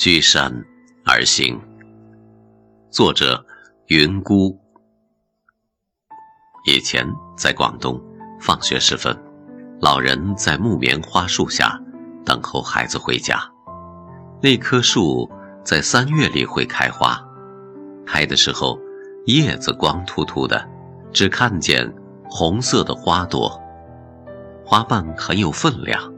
[0.00, 0.50] 居山
[1.04, 1.60] 而行。
[2.88, 3.44] 作者：
[3.88, 4.58] 云姑。
[6.64, 7.06] 以前
[7.36, 8.02] 在广东，
[8.40, 9.14] 放学时分，
[9.78, 11.78] 老人在木棉花树下
[12.24, 13.38] 等候孩子回家。
[14.40, 15.30] 那棵树
[15.62, 17.22] 在三月里会开花，
[18.06, 18.80] 开的时候
[19.26, 20.66] 叶子光秃秃的，
[21.12, 23.60] 只看见红色的花朵。
[24.64, 26.10] 花瓣很有分量，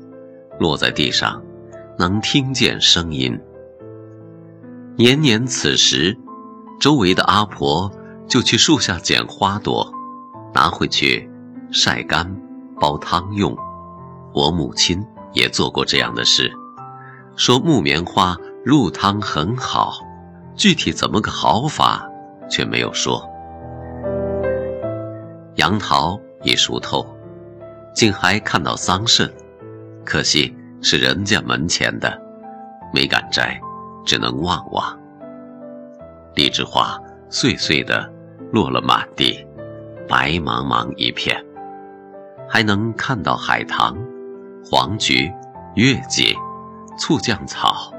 [0.61, 1.43] 落在地上，
[1.99, 3.37] 能听见声音。
[4.97, 6.17] 年年此时，
[6.79, 7.91] 周围的阿婆
[8.29, 9.91] 就去树下捡花朵，
[10.53, 11.29] 拿回去
[11.71, 12.37] 晒干，
[12.79, 13.57] 煲汤用。
[14.35, 16.53] 我母亲也做过这样的事，
[17.37, 19.95] 说木棉花入汤很好，
[20.55, 22.07] 具体怎么个好法，
[22.51, 23.27] 却没有说。
[25.57, 27.07] 杨桃已熟透。
[27.95, 29.31] 竟还看到桑葚，
[30.03, 32.19] 可惜是人家门前的，
[32.91, 33.61] 没敢摘，
[34.05, 34.99] 只能望望。
[36.35, 38.11] 荔枝花碎碎的
[38.53, 39.47] 落了满地，
[40.09, 41.45] 白茫茫一片。
[42.49, 43.97] 还能看到海棠、
[44.63, 45.33] 黄菊、
[45.75, 46.37] 月季、
[46.99, 47.93] 醋酱草。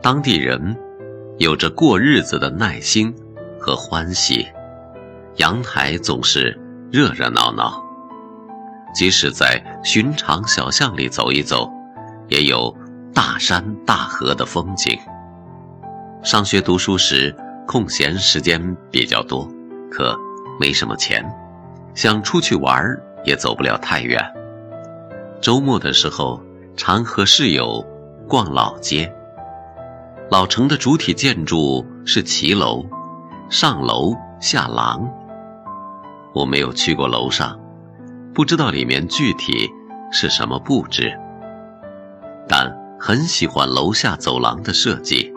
[0.00, 0.74] 当地人
[1.36, 3.14] 有着过日子的耐心
[3.58, 4.48] 和欢喜，
[5.36, 6.58] 阳台总是
[6.90, 7.84] 热热闹闹。
[8.94, 11.70] 即使在寻常小巷里走一走，
[12.28, 12.74] 也有
[13.12, 14.98] 大山大河的风景。
[16.22, 17.34] 上学读书时，
[17.66, 19.48] 空闲时间比较多，
[19.90, 20.16] 可
[20.60, 21.24] 没什么钱，
[21.94, 22.82] 想出去玩
[23.24, 24.22] 也走不了太远。
[25.40, 26.40] 周末的时候，
[26.76, 27.84] 常和室友
[28.28, 29.12] 逛老街。
[30.30, 32.84] 老城的主体建筑是骑楼，
[33.48, 35.10] 上楼下廊。
[36.32, 37.58] 我没有去过楼上。
[38.32, 39.68] 不知道里面具体
[40.12, 41.12] 是什么布置，
[42.48, 42.72] 但
[43.02, 45.32] 很喜欢楼下走廊的设计，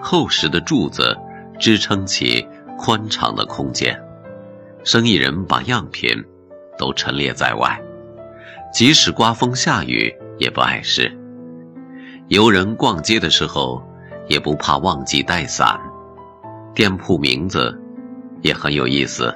[0.00, 1.14] 厚实的柱子
[1.60, 4.02] 支撑起宽敞的空间，
[4.84, 6.10] 生意人把样品
[6.78, 7.78] 都陈列在外，
[8.72, 11.14] 即使刮风下雨也不碍事。
[12.28, 13.82] 游人逛街的时候
[14.26, 15.78] 也不怕忘记带伞，
[16.74, 17.78] 店铺名字
[18.40, 19.34] 也很有意思，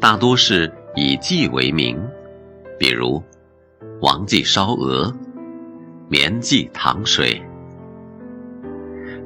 [0.00, 0.72] 大多是。
[0.98, 2.02] 以记为名，
[2.78, 3.22] 比如
[4.00, 5.14] 王记烧鹅、
[6.08, 7.42] 绵记糖水，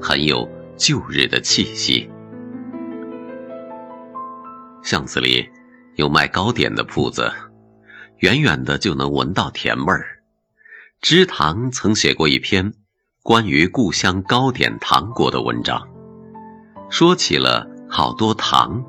[0.01, 0.49] 很有
[0.79, 2.11] 旧日的气息。
[4.83, 5.47] 巷子里
[5.97, 7.31] 有卖糕点的铺子，
[8.21, 10.23] 远远的就能闻到甜味儿。
[11.03, 12.73] 知堂曾写过一篇
[13.23, 15.87] 关于故乡糕点糖果的文章，
[16.89, 18.83] 说起了好多糖：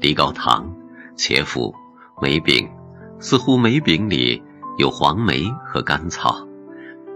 [0.00, 0.70] 梨膏糖、
[1.16, 1.72] 茄脯。
[2.20, 2.66] 梅饼，
[3.20, 4.42] 似乎梅饼里
[4.78, 6.46] 有黄梅和甘草，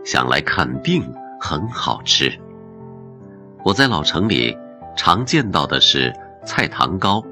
[0.04, 1.02] 想来肯定
[1.40, 2.32] 很好吃。
[3.64, 4.56] 我在老城里
[4.96, 6.12] 常见到的是
[6.44, 7.22] 菜糖糕、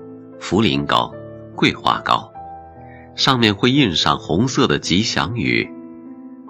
[0.40, 1.12] 茯苓糕、
[1.56, 2.30] 桂花糕，
[3.14, 5.68] 上面会印上红色的吉祥语，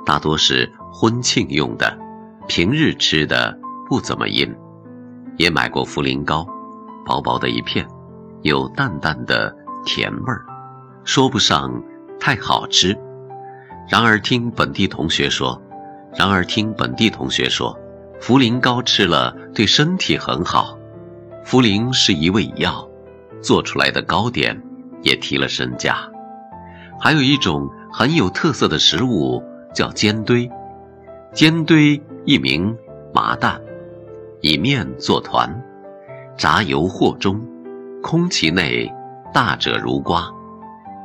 [0.05, 1.97] 大多是婚庆用的，
[2.49, 3.59] 平日吃的
[3.89, 4.55] 不怎么印。
[5.37, 6.47] 也买过茯苓糕，
[7.07, 7.87] 薄薄的一片，
[8.43, 10.45] 有淡淡的甜味儿。
[11.05, 11.83] 说不上
[12.19, 12.99] 太好吃，
[13.89, 15.63] 然而听本地同学说，
[16.19, 17.79] 然而听本地同学说，
[18.21, 20.77] 茯苓糕吃了对身体很好。
[21.47, 22.89] 茯苓是一味药，
[23.41, 24.61] 做出来的糕点
[25.03, 26.11] 也提了身价。
[27.01, 29.41] 还有一种很有特色的食物
[29.73, 30.51] 叫煎堆，
[31.33, 32.77] 煎堆一名
[33.15, 33.61] 麻蛋，
[34.41, 35.49] 以面做团，
[36.37, 37.41] 炸油惑中，
[38.03, 38.93] 空其内，
[39.33, 40.29] 大者如瓜。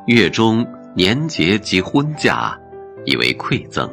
[0.07, 0.65] 月中
[0.95, 2.59] 年节及婚嫁，
[3.05, 3.87] 以为馈赠。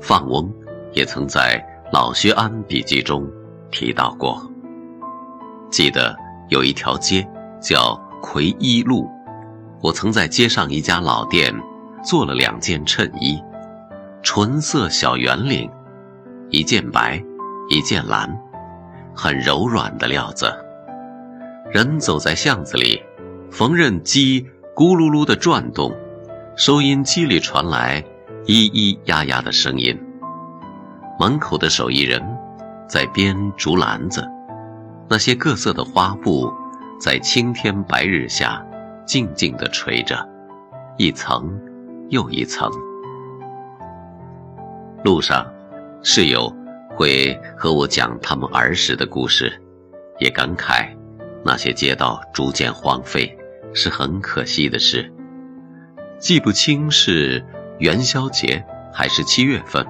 [0.00, 0.52] 放翁
[0.92, 3.26] 也曾在老薛安笔记中
[3.70, 4.50] 提到过。
[5.70, 6.16] 记得
[6.48, 7.26] 有一条街
[7.60, 9.08] 叫葵一路，
[9.82, 11.54] 我曾在街上一家老店
[12.04, 13.42] 做了两件衬衣，
[14.22, 15.70] 纯色小圆领，
[16.50, 17.22] 一件白，
[17.68, 18.38] 一件蓝，
[19.14, 20.52] 很柔软的料子。
[21.70, 23.02] 人走在巷子里，
[23.50, 24.46] 缝纫机。
[24.76, 25.96] 咕噜噜的转动，
[26.54, 28.04] 收音机里传来
[28.46, 30.00] 咿咿呀呀的声音。
[31.18, 32.22] 门口的手艺人
[32.88, 34.24] 在编竹篮子，
[35.08, 36.52] 那些各色的花布
[37.00, 38.64] 在青天白日下
[39.04, 40.28] 静静地垂着，
[40.96, 41.60] 一层
[42.08, 42.70] 又一层。
[45.02, 45.44] 路上，
[46.02, 46.54] 室友
[46.94, 49.60] 会和我讲他们儿时的故事，
[50.20, 50.88] 也感慨
[51.44, 53.36] 那些街道逐渐荒废。
[53.74, 55.12] 是很可惜的事，
[56.18, 57.44] 记不清是
[57.78, 59.86] 元宵节还是七月份，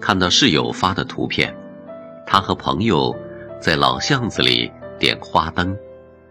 [0.00, 1.54] 看到室友发的图片，
[2.26, 3.16] 他和朋友
[3.60, 5.76] 在老巷子里点花灯，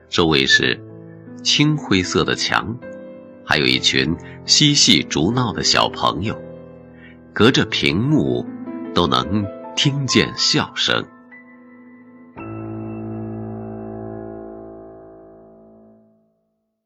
[0.10, 0.80] 周围是
[1.44, 2.78] 青灰色的墙，
[3.44, 6.40] 还有一群嬉戏逐闹的小朋友，
[7.34, 8.46] 隔着屏幕
[8.94, 9.46] 都能
[9.76, 11.04] 听见笑声。